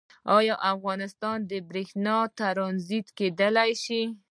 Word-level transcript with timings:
آیا 0.37 0.55
افغانستان 0.73 1.37
د 1.51 1.51
بریښنا 1.69 2.17
ټرانزیټ 2.37 3.07
کیدی 3.17 3.69
شي؟ 3.83 4.01